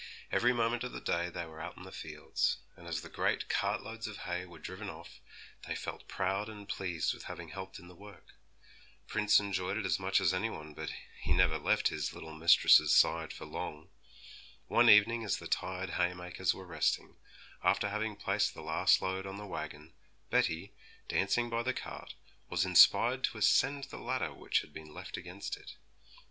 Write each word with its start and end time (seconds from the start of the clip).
Every 0.31 0.51
moment 0.51 0.83
of 0.83 0.93
the 0.93 0.99
day 0.99 1.29
they 1.29 1.45
were 1.45 1.61
out 1.61 1.77
in 1.77 1.83
the 1.83 1.91
fields; 1.91 2.57
and 2.75 2.87
as 2.87 3.01
the 3.01 3.07
great 3.09 3.49
cart 3.49 3.83
loads 3.83 4.07
of 4.07 4.17
hay 4.25 4.47
were 4.47 4.57
driven 4.57 4.89
off, 4.89 5.19
they 5.67 5.75
felt 5.75 6.07
proud 6.07 6.49
and 6.49 6.67
pleased 6.67 7.13
with 7.13 7.25
having 7.25 7.49
helped 7.49 7.77
in 7.77 7.87
the 7.87 7.93
work. 7.93 8.33
Prince 9.05 9.39
enjoyed 9.39 9.77
it 9.77 9.85
as 9.85 9.99
much 9.99 10.19
as 10.19 10.33
any 10.33 10.49
one; 10.49 10.73
but 10.73 10.91
he 11.19 11.33
never 11.33 11.59
left 11.59 11.89
his 11.89 12.13
little 12.13 12.33
mistress's 12.33 12.91
side 12.95 13.31
for 13.31 13.45
long. 13.45 13.89
One 14.67 14.89
evening, 14.89 15.23
as 15.23 15.37
the 15.37 15.47
tired 15.47 15.91
haymakers 15.91 16.51
were 16.51 16.65
resting, 16.65 17.17
after 17.63 17.87
having 17.89 18.15
placed 18.15 18.55
the 18.55 18.63
last 18.63 19.03
load 19.03 19.27
on 19.27 19.37
the 19.37 19.45
wagon, 19.45 19.93
Betty, 20.31 20.73
dancing 21.09 21.47
by 21.47 21.61
the 21.61 21.75
cart, 21.75 22.15
was 22.49 22.65
inspired 22.65 23.23
to 23.25 23.37
ascend 23.37 23.83
the 23.83 23.99
ladder 23.99 24.33
which 24.33 24.61
had 24.61 24.73
been 24.73 24.91
left 24.95 25.15
against 25.15 25.55
it. 25.57 25.73